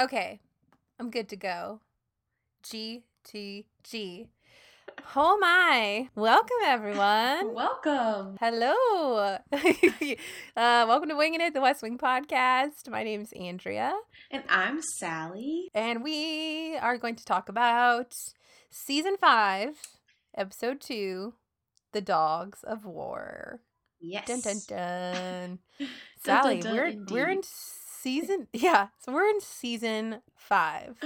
[0.00, 0.40] Okay,
[0.98, 1.80] I'm good to go.
[2.62, 4.28] G T G.
[5.14, 6.08] Oh my!
[6.14, 7.52] Welcome everyone.
[7.54, 8.38] Welcome.
[8.40, 9.36] Hello.
[9.52, 10.16] uh,
[10.56, 12.88] welcome to Winging It, the West Wing podcast.
[12.88, 13.92] My name's Andrea,
[14.30, 15.68] And I'm Sally.
[15.74, 18.14] and we are going to talk about
[18.70, 19.74] season five,
[20.34, 21.34] episode two,
[21.92, 23.60] "The Dogs of War."
[24.00, 24.26] Yes.
[24.26, 25.58] Dun dun dun.
[25.78, 25.88] Dun,
[26.24, 27.48] Sally, dun, we're we're in indeed.
[28.02, 30.96] Season yeah, so we're in season five.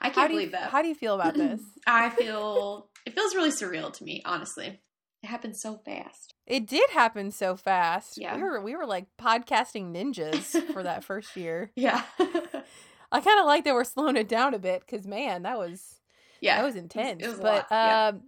[0.00, 0.70] I can't do you believe that.
[0.70, 1.60] how do you feel about this?
[1.86, 4.80] I feel it feels really surreal to me, honestly.
[5.22, 6.34] It happened so fast.
[6.46, 8.18] It did happen so fast.
[8.18, 8.36] Yeah.
[8.36, 11.72] We were we were like podcasting ninjas for that first year.
[11.76, 12.02] Yeah.
[13.10, 15.96] I kind of like that we're slowing it down a bit because man, that was
[16.40, 16.58] yeah.
[16.58, 17.22] that was intense.
[17.22, 18.08] it was a but lot, yeah.
[18.08, 18.22] um,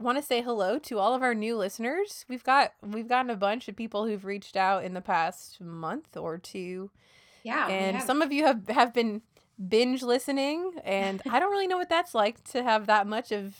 [0.00, 2.24] want to say hello to all of our new listeners.
[2.28, 6.16] We've got we've gotten a bunch of people who've reached out in the past month
[6.16, 6.90] or two,
[7.42, 7.68] yeah.
[7.68, 9.22] and some of you have have been
[9.68, 13.56] binge listening, and I don't really know what that's like to have that much of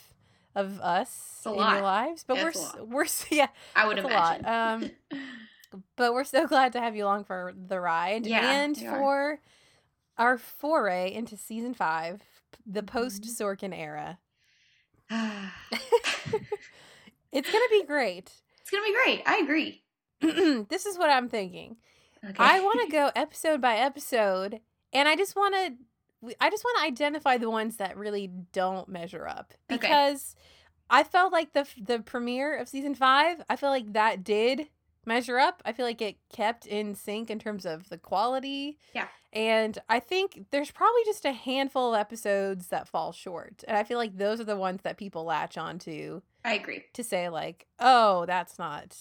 [0.55, 1.73] of us in lot.
[1.75, 2.25] your lives.
[2.27, 2.89] But Yeah, we're it's a s- lot.
[2.89, 4.41] we're yeah, I would it's a lot.
[4.41, 4.91] imagine.
[5.13, 8.87] Um, but we're so glad to have you along for the ride Yeah, and we
[8.87, 8.99] are.
[8.99, 9.41] for
[10.17, 12.23] our foray into season five,
[12.67, 12.87] the Mhm.
[12.87, 14.19] post Sorkin era.
[17.31, 18.33] It's gonna be great.
[18.61, 19.23] it's gonna be great.
[19.27, 19.83] I agree.
[20.69, 21.77] this is what I'm thinking.
[22.25, 22.35] Okay.
[22.39, 24.61] I want to go episode by episode,
[24.93, 28.89] and I just want to, I just want to identify the ones that really don't
[28.89, 29.79] measure up Okay.
[29.81, 30.35] because
[30.91, 34.69] I felt like the the premiere of season five, I feel like that did
[35.07, 35.63] measure up.
[35.65, 38.79] I feel like it kept in sync in terms of the quality.
[38.95, 39.09] Yeah.
[39.33, 43.85] And I think there's probably just a handful of episodes that fall short, and I
[43.85, 46.85] feel like those are the ones that people latch onto I agree.
[46.95, 48.97] to say like, oh, that's not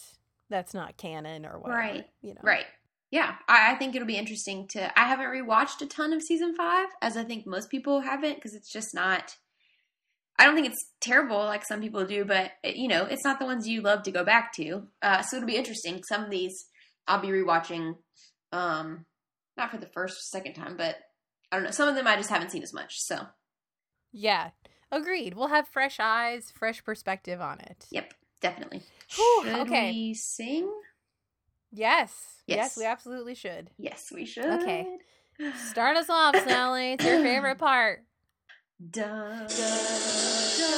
[0.49, 1.79] that's not canon or whatever.
[1.79, 2.05] Right.
[2.21, 2.41] You know.
[2.43, 2.65] Right.
[3.11, 4.99] Yeah, I, I think it'll be interesting to.
[4.99, 8.53] I haven't rewatched a ton of season five, as I think most people haven't, because
[8.53, 9.35] it's just not.
[10.39, 13.39] I don't think it's terrible like some people do, but it, you know, it's not
[13.39, 14.83] the ones you love to go back to.
[15.01, 16.01] Uh, so it'll be interesting.
[16.03, 16.65] Some of these
[17.07, 17.95] I'll be rewatching,
[18.51, 19.05] um,
[19.55, 20.97] not for the first, or second time, but
[21.51, 21.71] I don't know.
[21.71, 22.93] Some of them I just haven't seen as much.
[22.97, 23.25] So
[24.11, 24.49] Yeah.
[24.91, 25.33] Agreed.
[25.33, 27.85] We'll have fresh eyes, fresh perspective on it.
[27.91, 28.83] yep, definitely.
[29.15, 29.91] Whew, Should okay.
[29.91, 30.71] we sing?
[31.77, 32.41] Yes.
[32.47, 32.77] Yes, Yes.
[32.77, 33.69] we absolutely should.
[33.77, 34.45] Yes, we should.
[34.45, 34.97] Okay.
[35.69, 36.93] Start us off, Sally.
[36.93, 38.03] It's your favorite part.
[38.91, 40.77] Da, da, da,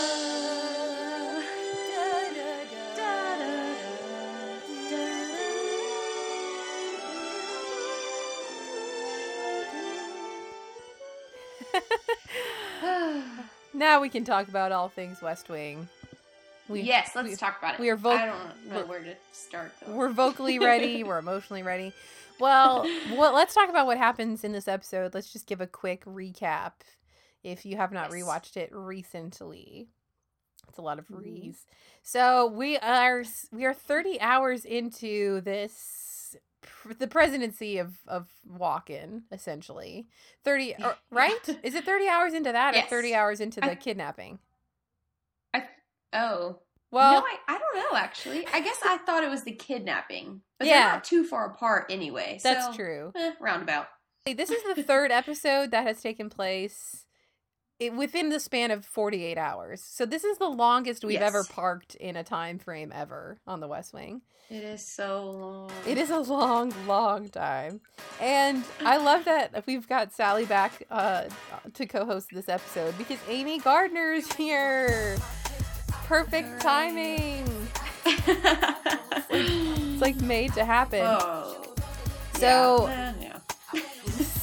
[13.74, 15.88] now we can talk about all things West Wing.
[16.70, 17.80] We, yes, let's we- talk about it.
[17.80, 19.94] we are voc- I don't know where to start though.
[19.94, 21.04] We're vocally ready.
[21.04, 21.94] We're emotionally ready.
[22.40, 25.14] Well, well, let's talk about what happens in this episode.
[25.14, 26.72] Let's just give a quick recap
[27.44, 28.24] if you have not Yes.
[28.24, 29.90] rewatched it recently.
[30.70, 31.20] It's a lot of Mhm.
[31.24, 31.66] rees.
[32.04, 36.36] So we are we are 30 hours into this
[37.00, 40.08] the presidency of of Walken essentially.
[40.44, 41.60] 30 or, right?
[41.64, 44.40] Is it 30 hours into that or 30 hours into the I- kidnapping?
[46.14, 46.60] Oh,
[46.92, 48.48] Well, no, I, I don't know actually.
[48.48, 50.74] I guess I thought it was the kidnapping, but Yeah.
[50.82, 52.40] they're not too far apart anyway.
[52.44, 53.12] that's so, true.
[53.16, 53.88] eh, roundabout.
[54.26, 57.06] This is the third episode that has taken place
[57.80, 59.82] it, within the span of 48 hours.
[59.82, 63.68] So this is the longest we've ever parked in a time frame ever on the
[63.68, 64.22] West Wing.
[64.50, 65.72] It is so long.
[65.88, 67.82] It is a long, long time.
[68.20, 71.26] And I love that we've got Sally back uh,
[71.76, 75.18] to co-host this episode because Amy Gardner's here.
[76.10, 77.46] Perfect timing.
[79.32, 81.02] It's like made to happen.
[81.04, 81.76] oh.
[82.34, 83.14] So- yeah.
[83.22, 83.38] Yeah.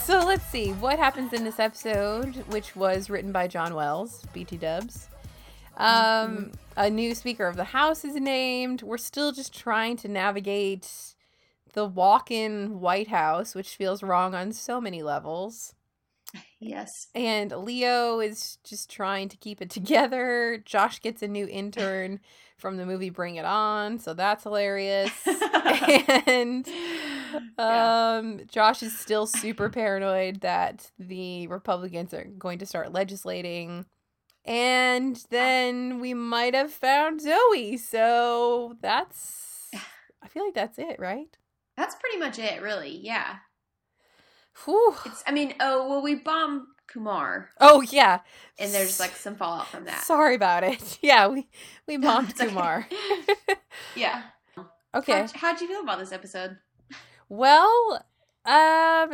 [0.06, 4.59] So let's see what happens in this episode, which was written by John Wells, BT
[4.59, 5.09] Dubs.
[5.77, 8.83] Um, a new Speaker of the House is named.
[8.83, 10.88] We're still just trying to navigate
[11.72, 15.75] the Walken White House, which feels wrong on so many levels.
[16.60, 17.09] Yes.
[17.14, 20.62] And Leo is just trying to keep it together.
[20.65, 22.21] Josh gets a new intern
[22.56, 25.12] from the movie Bring It On, so that's hilarious.
[26.27, 28.18] and Yeah.
[28.18, 33.84] um Josh is still super paranoid that the Republicans are going to start legislating.
[34.45, 37.77] And then we might have found Zoe.
[37.77, 39.68] So that's
[40.22, 41.36] I feel like that's it, right?
[41.77, 42.97] That's pretty much it, really.
[42.97, 43.36] Yeah.
[44.64, 44.94] Whew.
[45.04, 45.22] It's.
[45.26, 48.20] I mean, oh well, we bomb Qumar, Oh yeah.
[48.58, 50.03] and there's like some fallout from that.
[50.04, 50.98] Sorry about it.
[51.03, 51.48] Yeah, we
[51.86, 52.34] we bombed.
[52.36, 52.86] Qumar.
[53.97, 54.22] yeah.
[54.94, 55.20] Okay.
[55.20, 56.56] How'd, how'd you feel about this episode?
[57.28, 58.04] Well,
[58.44, 59.12] um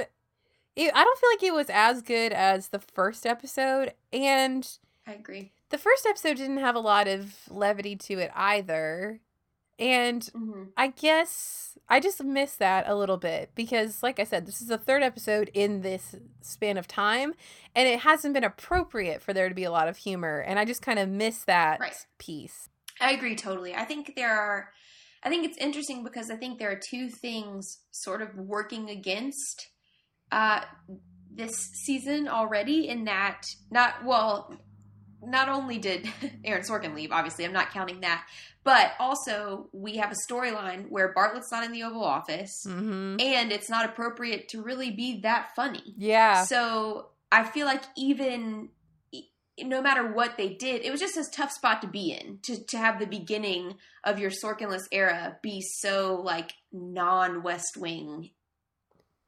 [0.75, 4.67] it, I don't feel like it was as good as the first episode, and
[5.07, 5.53] I agree.
[5.71, 9.21] the first episode didn't have a lot of levity to it either.
[9.83, 14.47] And hmm I guess I just miss that a little bit because, like I said,
[14.47, 17.35] this is the third episode in this span of time,
[17.75, 20.65] and it hasn't been appropriate for there to be a lot of humor, and I
[20.65, 22.07] just kind of miss that Right.
[22.19, 22.71] piece.
[23.01, 23.75] I agree totally.
[23.75, 24.71] I think there are,
[25.23, 29.69] I think it's interesting because I think there are two things sort of working against
[30.31, 30.63] uh,
[31.35, 31.53] this
[31.85, 32.89] season already.
[32.89, 34.55] In that, not well,
[35.23, 36.09] not only did
[36.45, 38.25] Aaron Sorkin leave, obviously, I'm not counting that,
[38.65, 43.17] but also we have a storyline where Bartlet's not in the Oval Office, Mm-hmm.
[43.21, 45.95] and it's not appropriate to really be that funny.
[45.97, 46.45] Yeah.
[46.45, 48.69] So I feel like even
[49.61, 52.65] no matter what they did, it was just a tough spot to be in to
[52.65, 58.31] to have the beginning of your Sorkinless era be so like non West Wing.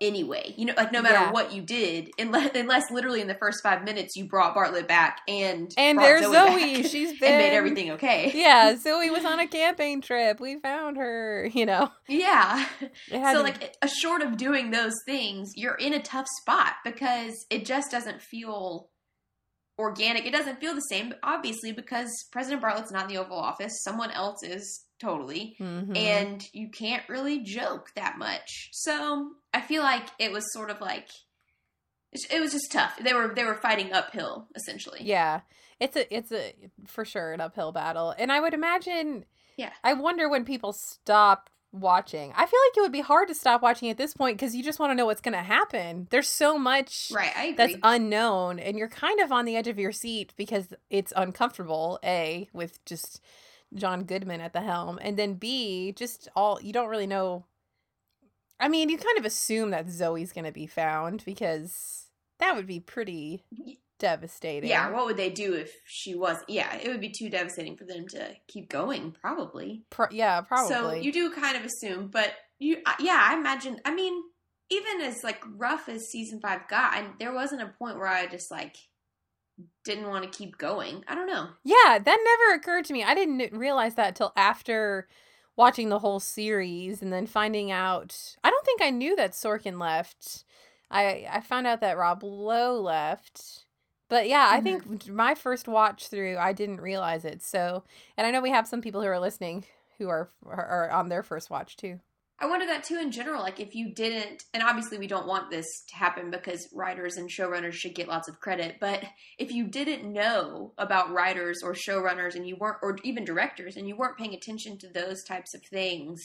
[0.07, 1.33] Anyway, you know, like no matter Yeah.
[1.33, 5.21] what you did, unless, unless literally in the first five minutes you brought Bartlet back
[5.27, 6.83] and And there's Zoe, Zoe.
[6.83, 8.31] She's been and made everything okay.
[8.35, 10.41] Yeah, Zoe was on a camping trip.
[10.41, 11.49] We found her.
[11.55, 12.67] You know, yeah.
[13.11, 17.33] so to- like a short of doing those things you're in a tough spot because
[17.51, 18.91] it just doesn't feel
[19.79, 23.73] organic it doesn't feel the same obviously because president bartlet's not in the oval office
[23.83, 25.97] someone else is totally Mhm.
[25.97, 30.81] and you can't really joke that much so i feel like it was sort of
[30.81, 31.09] like
[32.31, 35.41] it was just tough they were they were fighting uphill essentially Yeah.
[35.81, 36.55] It's a it's a
[36.87, 38.15] for sure an uphill battle.
[38.17, 39.25] And I would imagine
[39.57, 39.73] Yeah.
[39.83, 42.33] I wonder when people stop watching.
[42.37, 44.63] I feel like it would be hard to stop watching at this point cuz you
[44.63, 46.07] just want to know what's going to happen.
[46.11, 49.91] There's so much right that's unknown and you're kind of on the edge of your
[49.91, 53.21] seat because it's uncomfortable, A, with just
[53.75, 57.45] John Goodman at the helm, and then B, just all you don't really know
[58.61, 62.07] I mean, you kind of assume that Zoe's going to be found because
[62.39, 63.45] that would be pretty
[63.99, 64.69] devastating.
[64.69, 67.85] yeah what would they do if she was yeah it would be too devastating for
[67.85, 70.69] them to keep going probably Pro- yeah, probably.
[70.75, 73.79] So you do kind of assume, but you, uh, yeah, I imagine.
[73.85, 74.23] I mean,
[74.71, 78.27] even as like rough as season five got, and there wasn't a point where I
[78.27, 78.77] just like
[79.85, 81.05] didn't want to keep going.
[81.07, 81.49] I don't know.
[81.63, 83.03] yeah, that never occurred to me.
[83.03, 85.09] I didn't realize that till after
[85.57, 88.37] watching the whole series and then finding out.
[88.43, 90.45] I don't think I knew that Sorkin left.
[90.91, 93.65] I I found out that Rob Lowe left.
[94.09, 95.17] But yeah, I think mm-hmm.
[95.17, 97.43] my first watch through, I didn't realize it.
[97.43, 97.85] So,
[98.17, 99.65] and I know we have some people who are listening
[99.99, 102.01] who are are, are on their first watch too.
[102.41, 103.43] I wonder that too in general.
[103.43, 107.31] Like if you didn't, and obviously we don't want this to happen because writers and
[107.31, 108.77] showrunners should get lots of credit.
[108.81, 109.05] But
[109.39, 113.87] if you didn't know about writers or showrunners, and you weren't, or even directors, and
[113.87, 116.21] you weren't paying attention to those types of things,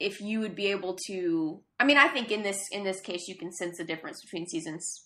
[0.00, 3.28] if you would be able to, I mean, I think in this in this case
[3.28, 5.04] you can sense the difference between seasons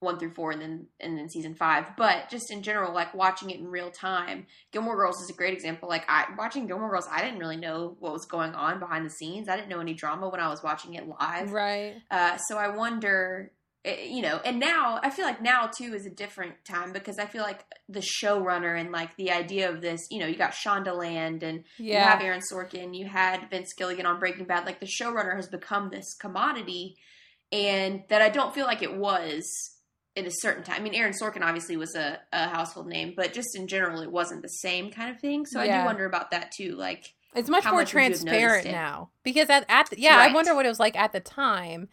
[0.00, 1.86] one through four and then and then season five.
[1.96, 5.54] But just in general, like watching it in real time, Gilmore Girls is a great
[5.54, 5.88] example.
[5.88, 9.10] Like I watching Gilmore Girls, I didn't really know what was going on behind the
[9.10, 9.48] scenes.
[9.48, 11.50] I didn't know any drama when I was watching it live.
[11.50, 11.96] Right.
[12.10, 13.52] Uh, so I wonder,
[13.86, 17.18] eh, you know, and now I feel like now too is a different time because
[17.18, 20.52] I feel like the showrunner and like the idea of this, you know, you got
[20.52, 24.66] Shonda Land and you have Aaron Sorkin, you had Vince Gilligan on Breaking Bad.
[24.66, 26.96] Like the showrunner has become this commodity,
[27.50, 29.44] and that I don't feel like it was
[30.16, 30.76] in a certain time.
[30.76, 34.10] I mean, Aaron Sorkin obviously was a, a household name, but just in general, it
[34.10, 35.44] wasn't the same kind of thing.
[35.46, 36.74] So I do wonder about that too.
[36.74, 40.00] Like, It's much more much would you have noticed transparent now because at, at the,
[40.00, 41.88] yeah, I wonder what it was like at the time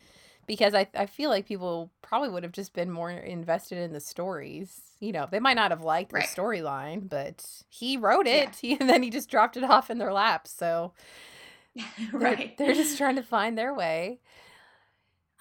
[0.48, 4.00] because I, I feel like people probably would have just been more invested in the
[4.02, 4.74] stories.
[5.00, 6.26] You know, they might not have liked Right.
[6.34, 8.44] the storyline, but he wrote Yeah.
[8.44, 10.54] it he, and then he just dropped it off in their laps.
[10.58, 10.94] So
[11.76, 12.58] they're, right?
[12.58, 14.22] they're just trying to find their way.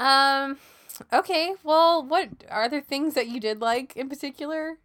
[0.01, 0.59] Um.
[1.13, 1.55] Okay.
[1.63, 4.79] Well, what are there things that you did like in particular?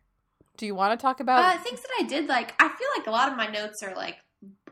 [0.57, 1.55] Do you want to talk about?
[1.55, 3.95] Uh, things that I did like, I feel like a lot of my notes are
[3.95, 4.17] like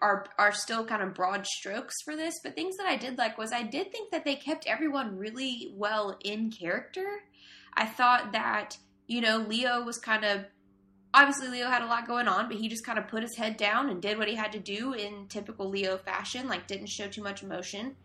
[0.01, 3.37] are are still kind of broad strokes for this, but things that I did like
[3.37, 7.05] was I did think that they kept everyone really well in character.
[7.73, 10.45] I thought that you know Leo was kind of
[11.13, 13.57] obviously Leo had a lot going on, but he just kind of put his head
[13.57, 17.07] down and did what he had to do in typical Leo fashion, like didn't show
[17.07, 17.95] too much emotion.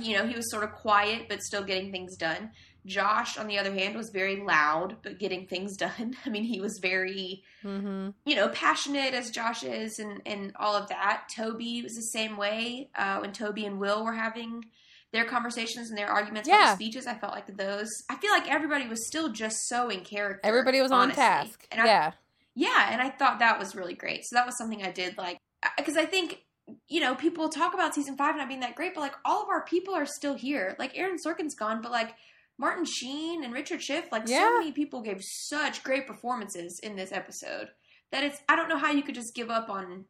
[0.00, 2.50] You know, he was sort of quiet but still getting things done.
[2.86, 6.16] Josh, on the other hand, was very loud but getting things done.
[6.24, 8.10] I mean, he was very mm-hmm.
[8.24, 11.28] you know, passionate as Josh is and, and all of that.
[11.34, 12.90] Toby was the same way.
[12.94, 14.64] Uh, when Toby and Will were having
[15.12, 16.70] their conversations and their arguments Yeah.
[16.70, 17.88] the speeches, I felt like those.
[18.10, 20.40] I feel like everybody was still just so in character.
[20.42, 21.66] Everybody was on task.
[21.70, 22.12] And I, yeah.
[22.54, 24.24] yeah, and I thought that was really great.
[24.24, 25.38] So that was something I did like
[25.78, 26.42] because I think
[26.88, 29.48] you know people talk about season five not being that great, but like all of
[29.48, 30.74] our people are still here.
[30.78, 32.14] Like Aaron Sorkin's gone, but like
[32.58, 34.40] Martin Sheen and Richard Schiff, like Yeah.
[34.40, 37.68] so many people gave such great performances in this episode
[38.12, 40.04] that it's I don't know how you could just give up on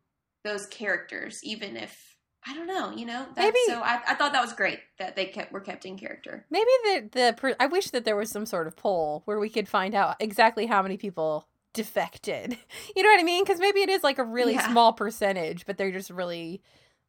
[0.45, 3.25] those characters, even if I don't know, you know.
[3.35, 3.81] That's, Maybe- so.
[3.81, 6.45] I, I thought that was great that they kept were kept in character.
[6.51, 9.49] Maybe the the per- I wish that there was some sort of poll where we
[9.49, 12.59] could find out exactly how many people defected.
[12.95, 13.43] You know what I mean?
[13.45, 14.71] Because maybe it is like a really Yeah.
[14.71, 16.61] small percentage, but they're just really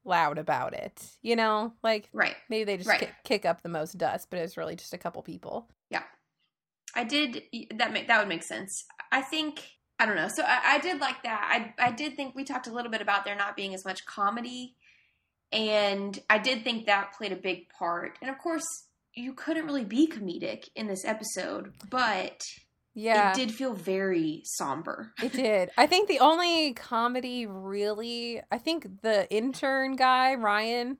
[0.06, 1.04] loud about it.
[1.22, 2.36] You know, like Right.
[2.50, 3.00] maybe they just Right.
[3.02, 5.68] ki- kick up the most dust, but it's really just a couple people.
[5.90, 6.04] Yeah,
[6.94, 7.44] I did
[7.76, 7.92] that.
[7.92, 8.86] Make that would make sense.
[9.12, 9.62] I think
[10.00, 10.28] I don't know.
[10.34, 11.74] So I, I did like that.
[11.80, 14.06] I I did think we talked a little bit about there not being as much
[14.06, 14.76] comedy,
[15.52, 18.18] and I did think that played a big part.
[18.22, 18.66] And of course,
[19.14, 22.42] you couldn't really be comedic in this episode, but
[22.96, 25.12] Yeah, it did feel very somber.
[25.22, 25.70] It did.
[25.78, 30.98] I think the only comedy really, I think the intern guy, Ryan,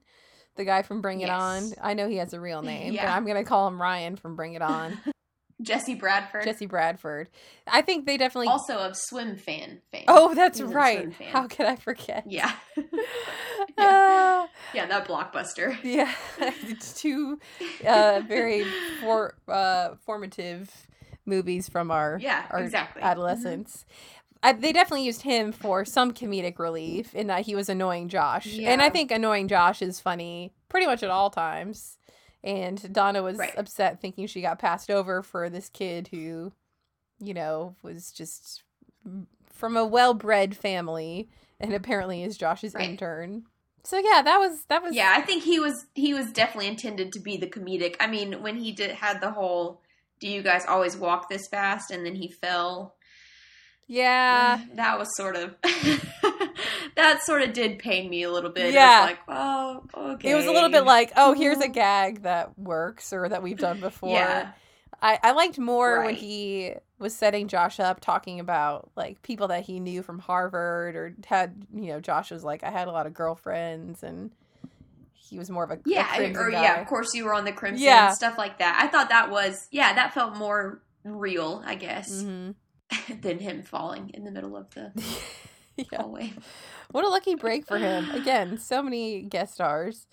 [0.56, 1.40] the guy from Bring It Yes.
[1.40, 1.72] On.
[1.82, 4.36] I know he has a real name, but I'm going to call him Ryan from
[4.36, 4.98] Bring It On.
[5.62, 7.30] Jesse Bradford, Jesse Bradford.
[7.66, 8.48] I think they definitely.
[8.48, 10.04] also of Swimfan fame.
[10.06, 11.10] oh, that's He's right.
[11.14, 12.24] How could I forget?
[12.26, 12.52] yeah,
[13.78, 15.76] Ah, yeah, that blockbuster.
[15.82, 16.12] yeah.
[16.38, 17.40] it's two
[17.86, 18.66] uh, very
[19.00, 20.70] for, uh, formative
[21.26, 23.02] movies from our Yeah, our exactly.
[23.02, 23.10] Mm-hmm.
[23.10, 23.84] adolescence.
[24.42, 28.58] I, they definitely used him for some comedic relief in that he was annoying Josh,
[28.58, 31.98] and I think annoying Josh is funny pretty much at all times.
[32.44, 33.54] And Donna was Right.
[33.56, 36.52] upset thinking she got passed over for this kid who,
[37.18, 38.62] you know, was just
[39.52, 41.28] from a well-bred family
[41.58, 42.90] and apparently is Josh's Right.
[42.90, 43.46] intern.
[43.82, 47.12] So yeah, that was that was Yeah, I think he was he was definitely intended
[47.12, 47.96] to be the comedic.
[47.98, 49.80] I mean, when he did had the whole
[50.20, 52.94] "Do you guys always walk this fast?" and then he fell.
[53.86, 54.58] yeah.
[54.58, 55.54] Mm, that was sort of
[56.96, 58.74] that sort of did pain me a little bit.
[58.74, 58.98] Yeah.
[58.98, 59.82] it was like, oh,
[60.14, 60.32] okay.
[60.32, 61.72] It was a little bit like, oh, here's a mm-hmm.
[61.72, 64.10] gag that works or that we've done before.
[64.10, 64.52] yeah,
[65.00, 69.64] I, I liked more when he was setting Josh up, talking about like people that
[69.64, 73.06] he knew from Harvard or had, you know, Josh was like, I had a lot
[73.06, 74.30] of girlfriends and
[75.28, 76.62] he was more of a, a yeah, Crimson or guy.
[76.62, 76.80] yeah.
[76.80, 78.10] Of course, you were on the Crimson, Yeah.
[78.10, 78.78] stuff like that.
[78.82, 82.54] I thought that was yeah, that felt more real, I guess, Mhm.
[83.22, 84.92] than him falling in the middle of the
[85.76, 85.84] yeah.
[86.00, 86.32] hallway.
[86.90, 88.10] What a lucky break for him.
[88.12, 90.06] Again, so many guest stars.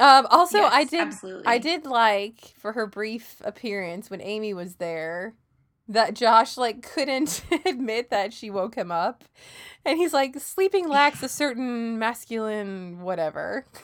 [0.00, 1.46] Um, also, Yes, I did absolutely.
[1.46, 5.34] I did like for her brief appearance when Amy was there
[5.88, 9.24] that Josh like couldn't admit that she woke him up.
[9.84, 13.64] And he's like sleeping lacks a certain masculine whatever.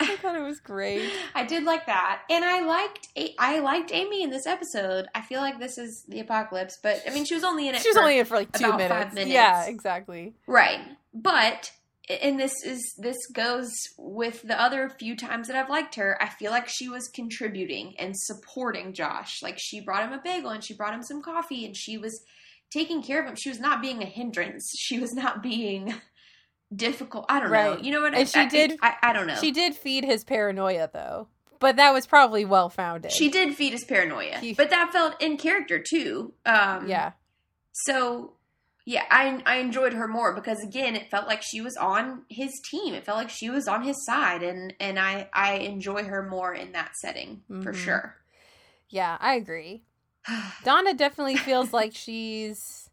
[0.00, 1.08] I thought it was great.
[1.32, 5.06] I did like that, and I liked A- I liked Amy in this episode.
[5.14, 7.82] I feel like this is the apocalypse, but I mean, she was only in it.
[7.82, 9.14] She was for- only in for like two minutes.
[9.14, 9.30] minutes.
[9.30, 10.34] Yeah, exactly.
[10.48, 10.80] right,
[11.14, 11.70] but
[12.08, 16.16] and this is this goes with the other few times that I've liked her.
[16.20, 19.40] I feel like she was contributing and supporting Josh.
[19.42, 22.22] Like she brought him a bagel and she brought him some coffee, and she was
[22.72, 23.36] taking care of him.
[23.36, 24.70] She was not being a hindrance.
[24.78, 25.94] She was not being
[26.74, 27.26] difficult.
[27.28, 27.76] I don't know.
[27.80, 28.14] You know what?
[28.14, 28.20] I mean?
[28.20, 29.36] And I, she I, did- I, I don't know.
[29.36, 31.28] She did feed his paranoia though.
[31.60, 33.12] But that was probably well founded.
[33.12, 36.34] She did feed his paranoia, He- but that felt in character too.
[36.44, 37.12] Um, Yeah.
[37.72, 38.34] So,
[38.84, 42.60] yeah, I I enjoyed her more because again, it felt like she was on his
[42.60, 42.94] team.
[42.94, 46.54] It felt like she was on his side, and and I I enjoy her more
[46.54, 47.74] in that setting for Mhm.
[47.74, 48.16] sure.
[48.88, 49.84] Yeah, I agree.
[50.62, 52.90] Donna definitely feels like she's,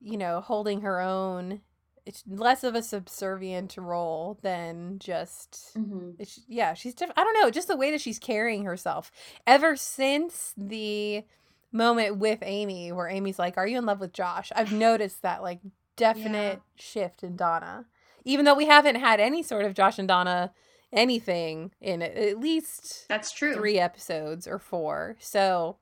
[0.00, 1.62] you know, holding her own.
[2.06, 5.72] It's less of a subservient role than just.
[5.74, 6.94] hmm It's, yeah, she's.
[6.94, 9.12] Def- I don't know, just the way that she's carrying herself.
[9.46, 11.24] Ever since the
[11.72, 15.42] moment with Amy, where Amy's like, "Are you in love with Josh?" I've noticed that
[15.42, 15.60] like
[15.96, 17.86] definite shift in Donna.
[18.24, 20.52] Even though we haven't had any sort of Josh and Donna
[20.92, 23.54] anything in it, at least That's true.
[23.54, 25.16] three episodes or four.
[25.20, 25.76] So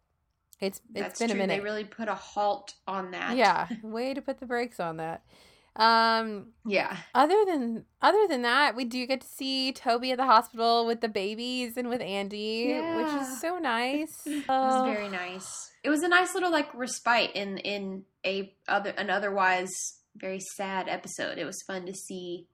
[0.60, 1.36] it's it's That's been true.
[1.38, 1.56] a minute.
[1.58, 3.36] They really put a halt on that.
[3.36, 5.22] yeah, way to put the brakes on that.
[5.76, 6.96] Um, yeah.
[7.14, 11.00] other than other than that, we do get to see Toby at the hospital with
[11.00, 14.22] the babies and with Andy, which is so nice.
[14.26, 15.72] It was very nice.
[15.82, 19.70] It was a nice little like respite in in a other an otherwise
[20.16, 21.38] very sad episode.
[21.38, 22.46] It was fun to see.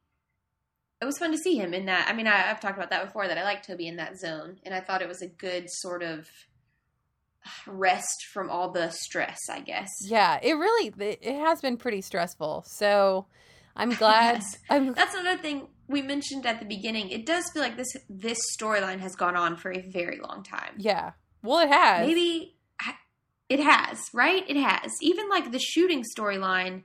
[1.02, 2.08] It was fun to see him in that.
[2.08, 4.58] I mean, I, I've talked about that before that I like Toby in that zone,
[4.64, 6.28] and I thought it was a good sort of
[7.66, 9.38] rest from all the stress.
[9.50, 9.88] I guess.
[10.06, 12.64] yeah, it really it, has been pretty stressful.
[12.66, 13.26] So
[13.76, 14.36] I'm glad.
[14.36, 14.58] Yes.
[14.68, 17.10] I'm That's another thing we mentioned at the beginning.
[17.10, 20.74] It does feel like this this storyline has gone on for a very long time.
[20.78, 21.12] yeah.
[21.42, 22.06] Well, it has.
[22.06, 22.56] Maybe
[23.48, 24.44] it has, right?
[24.48, 24.90] It has.
[25.00, 26.82] Even like the shooting storyline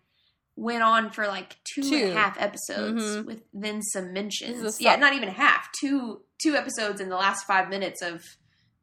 [0.55, 3.25] went on for like two and a half episodes Mhm.
[3.25, 4.79] with then some mentions.
[4.79, 5.67] Yeah, not even half.
[5.79, 8.23] Two two episodes in the last five minutes of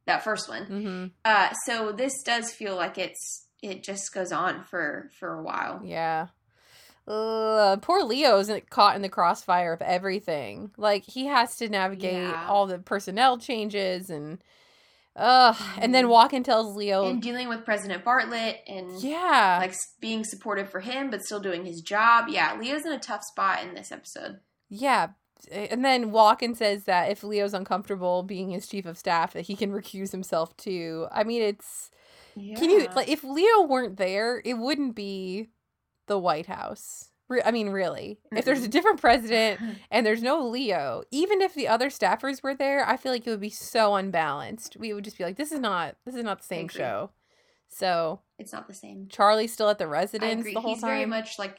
[0.05, 0.63] that first one.
[0.65, 5.43] hmm Uh, so this does feel like it's it just goes on for for a
[5.43, 5.81] while.
[5.83, 6.27] Yeah.
[7.07, 10.71] Uh, poor Leo's caught in the crossfire of everything.
[10.77, 12.47] Like he has to navigate Yeah.
[12.47, 14.39] all the personnel changes and
[15.15, 16.09] uh and then Mhm.
[16.09, 19.57] Walken tells Leo And dealing with President Bartlet and Yeah.
[19.61, 22.29] like being supportive for him but still doing his job.
[22.29, 24.39] Yeah, Leo's in a tough spot in this episode.
[24.69, 25.09] yeah.
[25.51, 29.55] And then Walken says that if Leo's uncomfortable being his chief of staff, that he
[29.55, 31.07] can recuse himself too.
[31.11, 31.91] I mean, it's
[32.35, 35.49] can you like if Leo weren't there, it wouldn't be
[36.07, 37.09] the White House.
[37.29, 39.59] Re- I mean, really, if there's a different president
[39.91, 43.29] and there's no Leo, even if the other staffers were there, I feel like it
[43.29, 44.77] would be so unbalanced.
[44.77, 47.11] We would just be like, this is not this is not the same show.
[47.69, 49.07] So it's not the same.
[49.09, 50.89] Charlie's still at the residence the whole He's time.
[50.89, 51.57] very much like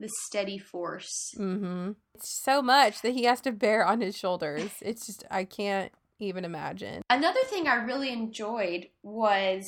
[0.00, 1.34] the steady force.
[1.38, 1.92] mm-hmm.
[2.14, 4.70] It's so much that he has to bear on his shoulders.
[4.80, 7.02] It's just I can't even imagine.
[7.08, 9.66] Another thing I really enjoyed was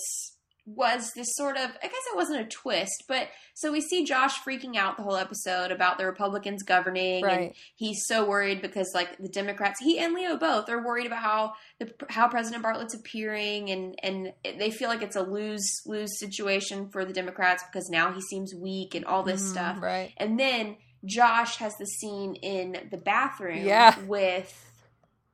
[0.65, 4.39] was this sort of I guess it wasn't a twist, but so we see Josh
[4.47, 9.19] freaking out the whole episode about the Republicans governing and he's so worried because like
[9.19, 13.71] the Democrats, he and Leo both are worried about how the how President Bartlet's appearing
[13.71, 18.13] and and they feel like it's a lose lose situation for the Democrats because now
[18.13, 19.83] he seems weak and all this Mhm, stuff.
[19.83, 20.13] Right.
[20.17, 23.99] And then Josh has the scene in the bathroom Yeah.
[24.07, 24.69] with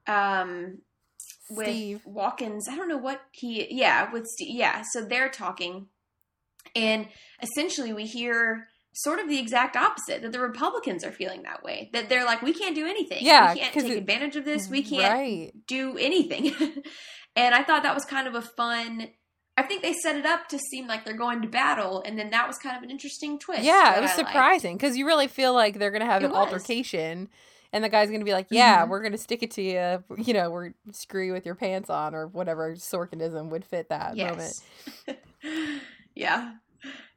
[0.07, 0.79] um
[1.51, 2.03] with Steve.
[2.05, 2.69] Walkins.
[2.69, 4.55] I don't know what he yeah, with Steve.
[4.55, 5.87] Yeah, so they're talking
[6.77, 7.09] and
[7.43, 11.89] essentially we hear sort of the exact opposite that the Republicans are feeling that way.
[11.93, 13.19] That they're like we can't do anything.
[13.25, 14.69] Yeah, We can't take it- advantage of this.
[14.69, 15.53] We can't Right.
[15.67, 16.53] do anything.
[17.37, 19.09] and I thought that was kind of a fun
[19.57, 22.31] I think they set it up to seem like they're going to battle, and then
[22.31, 23.65] that was kind of an interesting twist.
[23.65, 26.31] Yeah, it was I surprising because you really feel like they're gonna have It an
[26.31, 26.39] was.
[26.47, 27.29] altercation,
[27.73, 28.89] and the guy's gonna be like, "Yeah, Mhm.
[28.89, 30.05] we're gonna stick it to you.
[30.17, 34.17] You know, we're screw you with your pants on, or whatever Sorkinism would fit that
[34.17, 34.53] moment."
[35.07, 35.17] Yes.
[36.15, 36.53] yeah.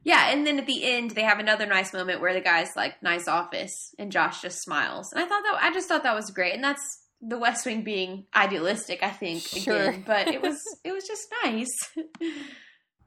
[0.04, 3.00] Yeah, and then at the end they have another nice moment where the guy's like,
[3.02, 5.12] "Nice office," and Josh just smiles.
[5.12, 6.82] And I thought that I just thought that was great, and that's
[7.20, 9.42] the West Wing being idealistic, I think.
[9.42, 9.90] Sure.
[9.90, 11.70] Again, but it was it was just nice.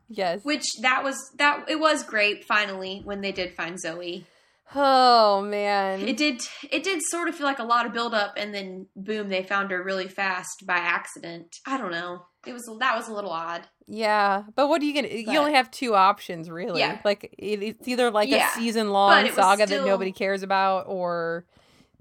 [0.07, 0.41] Yes.
[0.45, 4.25] Which that was that it was great finally when they did find Zoe.
[4.73, 6.01] Oh man.
[6.01, 8.87] It did it did sort of feel like a lot of build up and then
[8.95, 11.57] boom they found her really fast by accident.
[11.67, 12.23] I don't know.
[12.47, 13.67] It was that was a little odd.
[13.87, 15.07] yeah, but what are you gonna?
[15.13, 16.79] you only have two options, really.
[16.79, 16.99] Yeah.
[17.05, 20.85] Like it, it's either like Yeah, a season long saga still- that nobody cares about,
[20.87, 21.45] or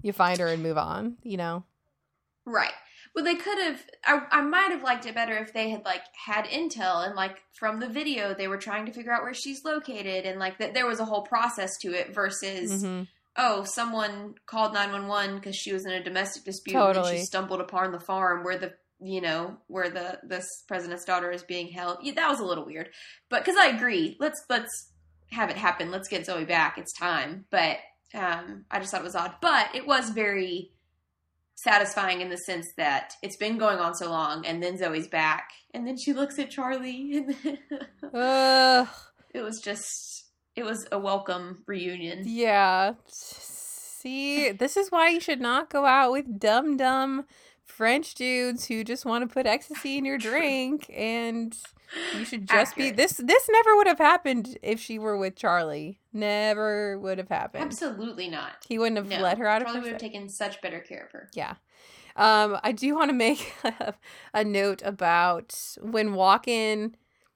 [0.01, 1.17] you find her and move on.
[1.23, 1.63] You know.
[2.45, 2.73] Right.
[3.15, 3.81] Well, they could have.
[4.03, 7.41] I, I might have liked it better if they had like had intel and like
[7.53, 10.73] from the video they were trying to figure out where she's located and like that
[10.73, 13.07] there was a whole process to it versus Mhm.
[13.37, 17.23] oh someone called nine one one because she was in a domestic dispute and she
[17.25, 21.69] stumbled upon the farm where the you know where the this president's daughter is being
[21.69, 21.99] held.
[22.01, 22.89] Yeah, that was a little weird,
[23.29, 24.89] but because I agree, let's let's
[25.31, 25.89] have it happen.
[25.91, 26.77] Let's get Zoe back.
[26.77, 27.45] It's time.
[27.49, 27.77] But
[28.13, 30.71] um, I just thought it was odd, but it was very
[31.65, 35.49] satisfying in the sense that it's been going on so long and then Zoe's back
[35.73, 37.57] and then she looks at Charlie and then
[38.13, 38.87] Ugh.
[39.33, 40.15] it was just
[40.55, 42.23] it was a welcome reunion.
[42.25, 42.93] Yeah.
[43.07, 47.25] See, this is why you should not go out with dumb, dumb
[47.63, 51.55] French dudes who just want to put ecstasy in your drink, and
[52.17, 53.13] you should just be this.
[53.17, 55.99] This never would have happened if she were with Charlie.
[56.13, 57.63] Never would have happened.
[57.63, 58.65] Absolutely not.
[58.67, 61.05] He wouldn't have No, let her out of Charlie would have taken such better care
[61.05, 61.29] of her.
[61.33, 61.55] Yeah.
[62.15, 63.53] Um, I do want to make
[64.33, 66.93] a note about when Walken.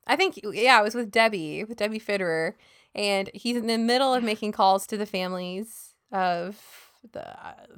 [0.08, 2.54] I think yeah, it was with Debbie, with Debbie Fiderer,
[2.96, 7.36] and he's in the middle of making calls to the families of the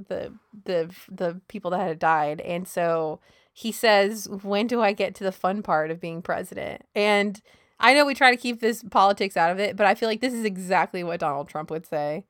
[0.08, 3.20] the the the people that had died, and so
[3.54, 7.42] he says, "When do I get to the fun part of being president?" And
[7.80, 10.22] I know we try to keep this politics out of it, but I feel like
[10.22, 12.26] this is exactly what Donald Trump would say.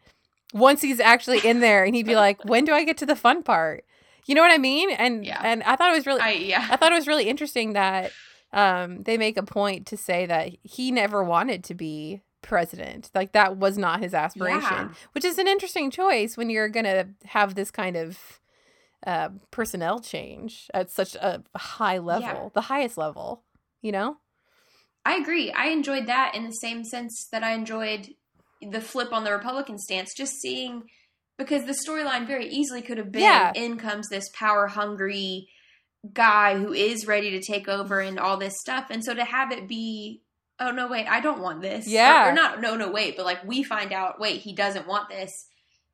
[0.53, 3.15] Once he's actually in there, and he'd be like, "When do I get to the
[3.15, 3.85] fun part?"
[4.27, 4.91] You know what I mean?
[4.91, 5.41] And Yeah.
[5.43, 6.67] and I thought it was really I yeah.
[6.69, 8.11] I thought it was really interesting that
[8.53, 13.09] um, they make a point to say that he never wanted to be president.
[13.15, 14.89] Like that was not his aspiration, Yeah.
[15.13, 18.40] which is an interesting choice when you're going to have this kind of
[19.05, 23.43] uh, personnel change at such a high level, the highest level,
[23.81, 24.17] you know?
[25.05, 25.51] I agree.
[25.51, 28.09] I enjoyed that in the same sense that I enjoyed
[28.61, 30.83] the flip on the Republican stance, just seeing
[31.37, 33.51] because the storyline very easily could have been Yeah.
[33.55, 35.47] in comes this power hungry
[36.13, 38.87] guy who is ready to take over and all this stuff.
[38.91, 40.21] And so to have it be,
[40.59, 41.87] oh no, wait, I don't want this.
[41.87, 42.29] Or- Yeah.
[42.29, 45.31] Or, not, no, no, wait, but like we find out, wait, he doesn't want this.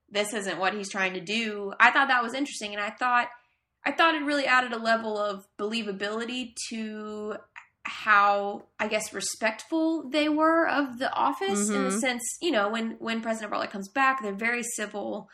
[0.10, 1.74] This isn't what he's trying to do.
[1.80, 2.74] I thought that was interesting.
[2.74, 3.28] And I thought,
[3.86, 7.36] I thought it really added a level of believability to
[7.84, 12.00] how I guess respectful they were of the office in the Mhm.
[12.00, 15.30] sense, you know, when when President Bartlet comes back, they're very civil.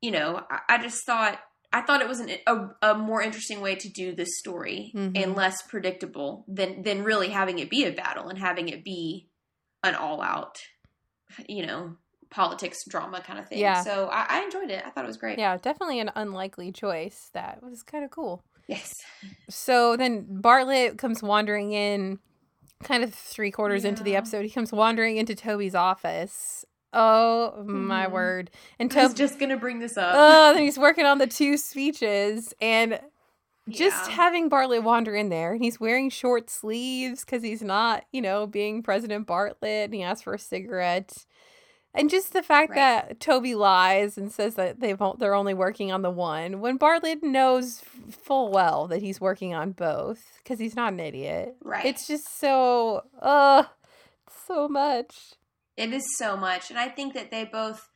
[0.00, 1.38] You know, I, I just thought
[1.74, 5.22] I thought it was an, a, a more interesting way to do this story Mhm.
[5.22, 9.28] and less predictable than than really having it be a battle and having it be
[9.82, 10.56] an all out,
[11.48, 11.96] you know,
[12.32, 13.58] politics drama kind of thing.
[13.60, 13.82] Yeah.
[13.82, 14.82] So I, I enjoyed it.
[14.84, 15.38] I thought it was great.
[15.38, 17.30] Yeah, definitely an unlikely choice.
[17.34, 18.42] That was kind of cool.
[18.66, 19.02] Yes.
[19.50, 22.18] So then Bartlet comes wandering in,
[22.82, 24.42] kind of three quarters into the episode.
[24.44, 26.64] He comes wandering into Toby's office.
[26.94, 28.10] Oh my Mhm.
[28.10, 28.50] word!
[28.78, 30.14] And I was Toby, just gonna bring this up.
[30.16, 33.00] oh, then he's working on the two speeches, and
[33.68, 34.16] just Yeah.
[34.16, 38.46] having Bartlet wander in there, and he's wearing short sleeves because he's not, you know,
[38.46, 41.24] being President Bartlet, and he asks for a cigarette.
[41.94, 42.76] And just the fact Right.
[42.76, 46.78] that Toby lies and says that they've o- they're only working on the one when
[46.78, 51.54] Bartlet knows full well that he's working on both because he's not an idiot.
[51.62, 51.84] Right.
[51.84, 53.64] It's just so uh
[54.46, 55.34] so much.
[55.76, 57.88] It is so much, and I think that they both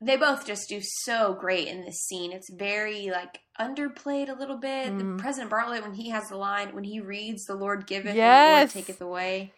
[0.00, 2.30] they both just do so great in this scene.
[2.32, 4.96] It's very like underplayed a little bit.
[4.98, 8.16] The President Bartlet, when he has the line, when he reads "The Lord giveth, and
[8.16, 8.74] the Yes.
[8.74, 9.52] Lord taketh away,"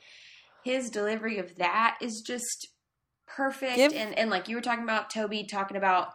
[0.64, 2.68] his delivery of that is just
[3.36, 3.76] perfect.
[3.76, 6.08] Give- and and like you were talking about Toby talking about.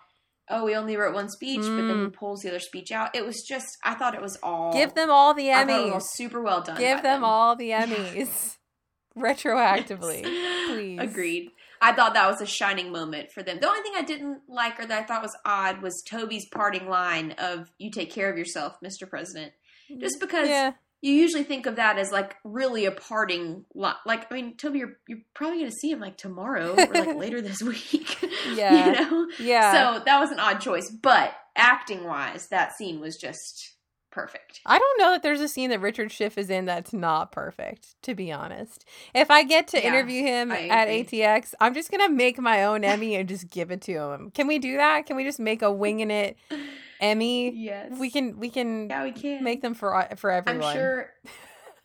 [0.49, 2.13] Oh, we only wrote one speech, but then he Mm.
[2.13, 3.15] pulls the other speech out.
[3.15, 4.73] It was just, I thought it was all.
[4.73, 6.07] Give them all the I it was Emmys.
[6.17, 6.77] super well done.
[6.77, 8.57] Give by them all the Emmys.
[9.17, 10.23] Retroactively.
[10.23, 10.69] Yes.
[10.71, 10.99] please.
[10.99, 11.49] Agreed.
[11.81, 13.59] I thought that was a shining moment for them.
[13.61, 16.89] The only thing I didn't like or that I thought was odd was Toby's parting
[16.89, 19.09] line of "You take care of yourself, Mr.
[19.09, 19.53] President."
[19.99, 20.73] Just because Yeah.
[21.03, 23.95] You usually think of that as like really a parting line.
[24.05, 27.15] Like, I mean, Toby, you're you're probably going to see him like tomorrow or like
[27.17, 28.17] later this week.
[28.55, 28.87] Yeah.
[28.87, 29.27] you know.
[29.39, 29.71] Yeah.
[29.97, 33.73] So that was an odd choice, but acting wise, that scene was just
[34.11, 34.61] perfect.
[34.65, 38.01] I don't know that there's a scene that Richard Schiff is in that's not perfect,
[38.03, 38.85] to be honest.
[39.13, 40.87] If I get to Yeah, interview him at.
[40.87, 44.31] ATX, I'm just going to make my own Emmy and just give it to him.
[44.31, 45.05] Can we do that?
[45.05, 46.37] Can we just make a winging it
[47.03, 47.51] Emmy?
[47.53, 50.63] Yes, We can we can Yeah, we can make them for for everyone.
[50.63, 51.09] I'm sure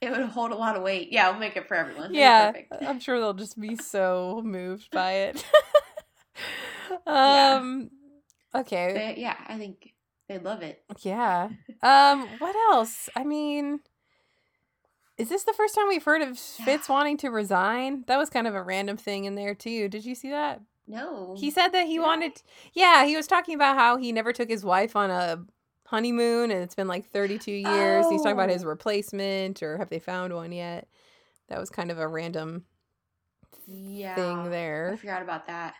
[0.00, 1.08] it would hold a lot of weight.
[1.10, 2.14] Yeah, we'll make it for everyone.
[2.14, 2.52] Yeah.
[2.80, 5.44] I'm sure they'll just be so moved by it.
[7.06, 7.56] Yeah.
[7.56, 7.90] um
[8.54, 8.92] okay.
[9.16, 9.92] They- yeah, I think
[10.28, 10.82] they'd love it.
[11.00, 11.50] Yeah.
[11.82, 13.08] Um, what else?
[13.14, 13.80] I mean,
[15.16, 18.02] is this the first time we've heard of Fitz wanting to resign?
[18.08, 19.88] That was kind of a random thing in there too.
[19.88, 20.60] Did you see that?
[20.88, 22.02] No, He said that he I?
[22.02, 25.44] wanted Yeah, he was talking about how he never took his wife on a
[25.86, 28.06] honeymoon and it's been like 32 years.
[28.10, 28.68] He's talking about his Oh.
[28.68, 30.88] replacement or have they found one yet?
[31.48, 32.64] That was kind of a random
[33.66, 34.90] yeah, thing there.
[34.94, 35.74] I forgot about that.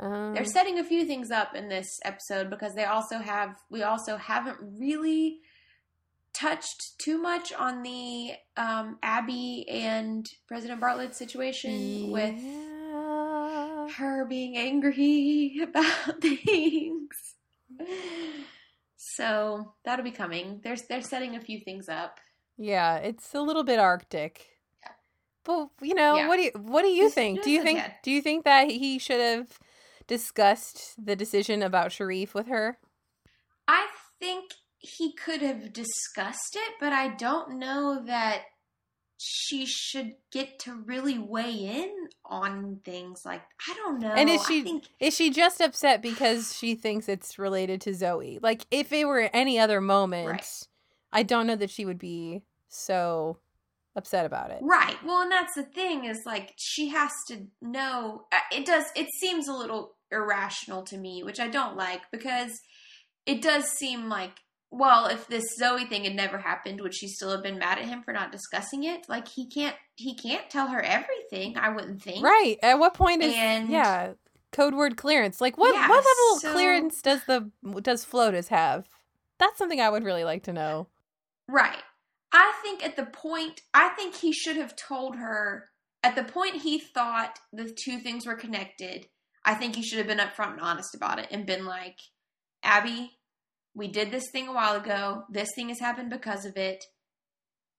[0.00, 3.82] Um, They're setting a few things up in this episode because they also have we
[3.82, 5.38] also haven't really
[6.32, 12.36] touched too much on the um, Abby and President Bartlet situation with
[13.88, 13.94] yeah.
[13.94, 17.16] her being angry about things.
[18.96, 20.60] So that'll be coming.
[20.62, 22.18] They're they're setting a few things up.
[22.56, 24.46] Yeah, it's a little bit arctic.
[24.82, 24.90] Yeah.
[25.44, 26.28] But you know, Yeah.
[26.28, 27.42] what do you what do you think?
[27.42, 29.58] do you think do you think that he should have
[30.06, 32.78] discussed the decision about Shareef with her?
[33.66, 33.86] I
[34.18, 38.42] think he could have discussed it, but I don't know that
[39.20, 41.92] she should get to really weigh in
[42.24, 44.12] on things like I don't know.
[44.12, 47.94] And is I she- think Is she just upset because she thinks it's related to
[47.94, 48.38] Zoe?
[48.40, 50.66] Like if it were any other moment, Right.
[51.12, 53.38] I don't know that she would be so
[53.96, 54.58] upset about it.
[54.62, 54.96] right.
[55.04, 58.26] Well, and that's the thing is like she has to know.
[58.30, 58.84] uh, It does.
[58.94, 62.60] It seems a little irrational to me, which I don't like because
[63.26, 64.32] it does seem like.
[64.70, 67.86] Well, if this Zoe thing had never happened, would she still have been mad at
[67.86, 69.08] him for not discussing it?
[69.08, 71.56] Like he can't, he can't tell her everything.
[71.56, 72.22] I wouldn't think.
[72.22, 72.58] Right.
[72.62, 74.12] At what point is And- yeah,
[74.52, 75.40] code word clearance?
[75.40, 77.50] Like what Yeah, what level of clearance does the
[77.80, 78.86] does Flotus have?
[79.38, 80.88] That's something I would really like to know.
[81.48, 81.82] Right.
[82.32, 85.70] I think at the point, I think he should have told her
[86.02, 89.06] at the point he thought the two things were connected.
[89.44, 91.98] I think he should have been upfront and honest about it and been like,
[92.62, 93.17] Abby,
[93.78, 95.22] we did this thing a while ago.
[95.30, 96.84] This thing has happened because of it.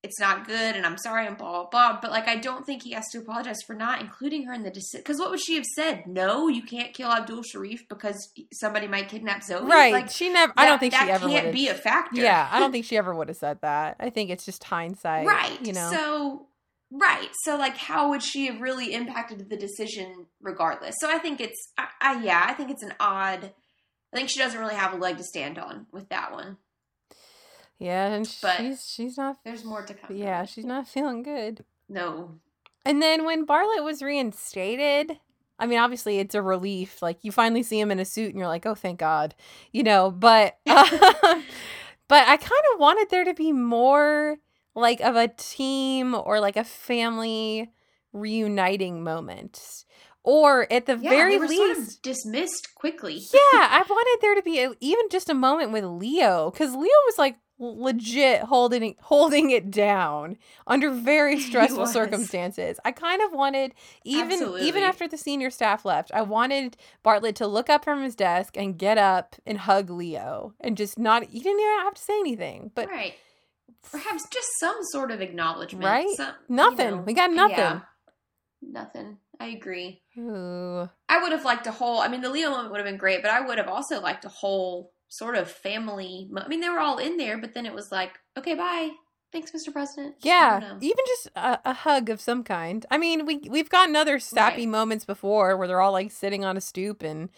[0.01, 1.99] It's not good, and I'm sorry, and blah blah blah.
[2.01, 4.69] But like, I don't think he has to apologize for not including her in the
[4.71, 5.01] decision.
[5.01, 6.07] Because what would she have said?
[6.07, 9.65] No, you can't kill Abdul Shareef because somebody might kidnap Zoe.
[9.67, 9.91] Right.
[9.91, 12.21] Like, she never I don't think that she ever That can't be a factor.
[12.21, 13.97] Yeah, I don't think she ever would have said that.
[13.99, 15.27] I think it's just hindsight.
[15.27, 15.91] right You know.
[15.91, 16.45] so
[16.91, 21.39] right so like how would she have really impacted the decision regardless so i think
[21.39, 23.51] it's I, I yeah i think it's an odd
[24.13, 26.58] i think she doesn't really have a leg to stand on with that one
[27.80, 29.38] Yeah, and But- she's she's not.
[29.45, 30.15] There's more to come.
[30.15, 31.63] Yeah, she's not feeling good.
[31.88, 32.39] No.
[32.86, 35.17] And then when Bartlet was reinstated,
[35.58, 37.02] I mean, obviously it's a relief.
[37.02, 39.34] Like you finally see him in a suit, and you're like, oh, thank God,
[39.72, 40.12] you know.
[40.12, 41.43] But um,
[42.10, 44.38] but I kind of wanted there to be more
[44.76, 47.69] like of a team or like a family
[48.12, 49.86] reuniting moment,
[50.23, 51.55] or at the Yeah, very least.
[51.55, 53.15] sort of dismissed quickly.
[53.34, 56.82] yeah, I wanted there to be a, even just a moment with Leo because Leo
[57.08, 62.79] was like legit holding holding it down under very stressful circumstances.
[62.86, 63.73] I kind of wanted
[64.05, 68.15] even even after the senior staff left, I wanted Bartlet to look up from his
[68.15, 72.01] desk and get up and hug Leo and just not he didn't even have to
[72.01, 72.71] say anything.
[72.75, 73.15] But right.
[73.91, 75.86] Perhaps just some sort of acknowledgement.
[75.86, 76.10] Right?
[76.15, 76.89] Some, you Nothing.
[76.91, 77.58] know, We got nothing.
[77.58, 77.79] yeah.
[78.62, 79.17] nothing.
[79.39, 80.02] I agree.
[80.17, 81.99] ooh, I would have liked a whole.
[81.99, 84.25] I mean, the Leo moment would have been great, but I would have also liked
[84.25, 86.28] a whole sort of family.
[86.30, 88.89] mo- I mean, they were all in there, but then it was like, okay, bye.
[89.32, 89.71] Thanks, Mr.
[89.71, 90.15] President.
[90.21, 92.86] Yeah, even just a, a hug of some kind.
[92.89, 94.69] I mean, we we've gotten other sappy Right.
[94.69, 97.30] moments before where they're all like sitting on a stoop and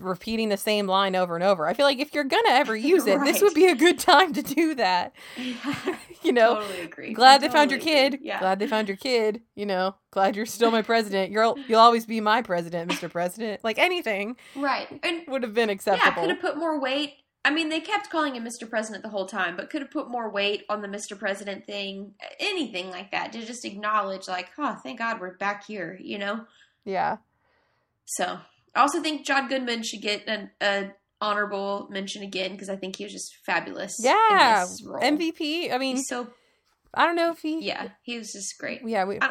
[0.00, 1.66] repeating the same line over and over.
[1.66, 4.32] I feel like if you're gonna ever use it, this would be a good time
[4.32, 5.14] to do that.
[6.22, 7.12] You know, totally agree.
[7.12, 8.18] glad I they found your kid.
[8.22, 8.38] Yeah.
[8.40, 9.42] Glad they found your kid.
[9.54, 11.30] You know, glad you're still my president.
[11.30, 13.10] You'll you'll always be my president, Mr.
[13.10, 13.62] President.
[13.62, 14.88] Like anything right.
[15.02, 16.06] And would have been acceptable.
[16.06, 17.16] yeah, could have put more weight.
[17.44, 18.66] I mean, they kept calling him Mr.
[18.66, 21.18] President the whole time, but could have put more weight on the Mr.
[21.18, 25.98] President thing, anything like that, to just acknowledge, like, oh, thank God we're back here,
[26.00, 26.46] you know?
[26.86, 27.18] yeah.
[28.06, 28.38] So
[28.74, 32.96] I also think John Goodman should get an a honorable mention again because I think
[32.96, 33.98] he was just fabulous.
[34.02, 34.66] Yeah.
[34.66, 35.72] MVP.
[35.72, 36.28] I mean, He's so
[36.92, 37.64] I don't know if he.
[37.64, 38.80] yeah, he was just great.
[38.84, 39.04] Yeah.
[39.04, 39.18] We.
[39.18, 39.30] Uh,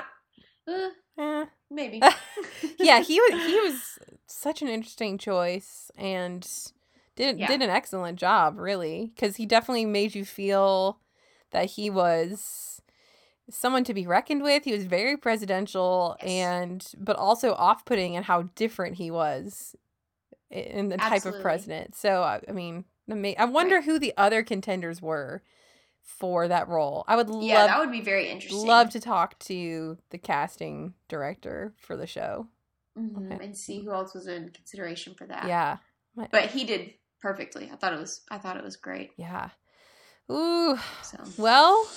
[1.17, 1.45] eh.
[1.69, 2.01] maybe.
[2.79, 6.47] yeah, he was he was such an interesting choice and
[7.15, 7.47] did Yeah.
[7.47, 10.99] did an excellent job, really, because he definitely made you feel
[11.51, 12.72] that he was
[13.53, 14.63] someone to be reckoned with.
[14.65, 16.29] He was very presidential Yes.
[16.29, 19.75] and but also off putting in how different he was
[20.49, 21.95] in the type of president.
[21.95, 22.85] So I, I mean,
[23.37, 25.41] I wonder who the other contenders were
[26.01, 27.05] for that role.
[27.07, 28.67] I would yeah, love that would be very interesting.
[28.67, 32.47] love to talk to the casting director for the show.
[32.97, 33.43] Mhm, okay.
[33.45, 35.47] and see who else was in consideration for that.
[35.47, 35.77] Yeah.
[36.15, 37.69] but he did perfectly.
[37.71, 38.21] I thought it was.
[38.29, 39.11] I thought it was great.
[39.17, 39.49] Yeah.
[40.31, 40.77] Ooh.
[41.01, 41.87] So Well,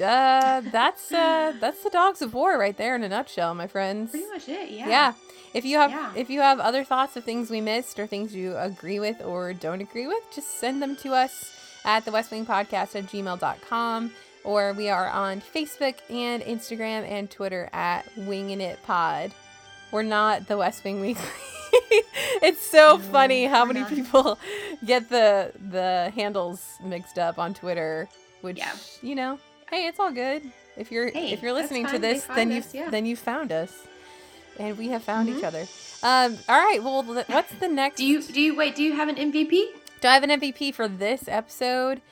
[0.00, 4.10] uh, that's uh, that's the dogs of war right there in a nutshell, my friends.
[4.10, 4.70] pretty much it.
[4.70, 4.88] Yeah.
[4.88, 5.12] Yeah.
[5.54, 6.12] If you have Yeah.
[6.14, 9.52] if you have other thoughts of things we missed or things you agree with or
[9.54, 11.52] don't agree with, just send them to us
[11.84, 14.12] at the West Wing Podcast at gmail.com
[14.44, 19.32] or we are on Facebook and Instagram and Twitter at Wingin' It Pod.
[19.92, 21.24] We're not the West Wing Weekly.
[22.42, 24.38] it's so funny how many people
[24.84, 28.08] get the the handles mixed up on Twitter,
[28.42, 28.72] which Yeah.
[29.02, 29.38] you know,
[29.70, 30.42] hey, it's all good.
[30.76, 32.90] If you're Hey, if you're listening to this, then you yeah.
[32.90, 33.72] then you found us,
[34.58, 35.44] and we have found each Mhm.
[35.44, 35.66] other.
[36.02, 36.82] Um, all right.
[36.82, 37.96] Well, what's the next?
[37.98, 38.74] Do you do you wait?
[38.76, 39.66] Do you have an MVP?
[40.02, 42.02] do I have an MVP for this episode?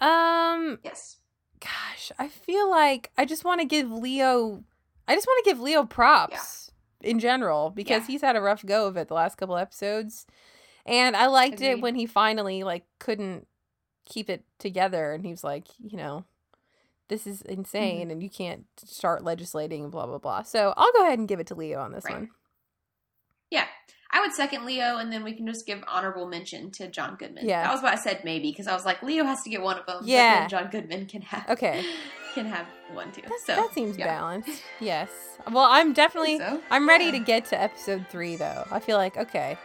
[0.00, 1.16] Um, Yes.
[1.60, 4.64] gosh, I feel like I just want to give Leo.
[5.08, 8.06] I just want to give Leo props in general because Yeah.
[8.12, 10.26] he's had a rough go of it the last couple episodes,
[10.84, 13.46] and I liked it when he finally like couldn't
[14.04, 16.24] keep it together, and he was like, you know.
[17.08, 18.10] This is insane, Mm-hmm.
[18.10, 20.42] and you can't start legislating and blah blah blah.
[20.42, 22.14] So I'll go ahead and give it to Leo on this Right.
[22.14, 22.30] one.
[23.50, 23.66] Yeah.
[24.14, 27.46] I would second Leo, and then we can just give honorable mention to John Goodman.
[27.48, 27.62] Yeah.
[27.64, 29.78] that was why I said maybe because I was like Leo has to get one
[29.78, 30.02] of them.
[30.04, 30.46] Yeah.
[30.48, 31.84] John Goodman can have Okay.
[32.34, 33.22] can have one too.
[33.22, 34.06] That, so that seems yeah.
[34.06, 34.62] balanced.
[34.80, 35.10] Yes.
[35.50, 36.62] Well, I'm definitely so.
[36.70, 37.10] I'm ready Yeah.
[37.12, 38.64] to get to episode 3 though.
[38.70, 39.58] I feel like okay.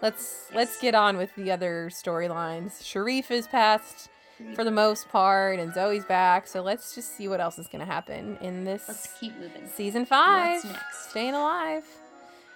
[0.00, 2.80] Let's let's get on with the other storylines.
[2.82, 4.08] Shareef is passed
[4.54, 7.80] for the most part and Zoe's back, so let's just see what else is going
[7.80, 9.68] to happen in this Let's keep moving.
[9.74, 10.54] season 5.
[10.54, 11.10] What's next?
[11.10, 11.84] Staying alive.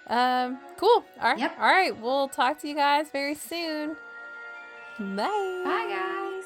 [0.09, 1.05] Um cool.
[1.21, 1.39] All right.
[1.39, 1.55] Yep.
[1.59, 1.97] All right.
[2.01, 3.97] We'll talk to you guys very soon.
[4.99, 5.63] Bye.
[5.65, 6.42] Bye, guys.